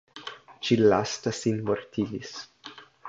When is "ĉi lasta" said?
0.69-1.33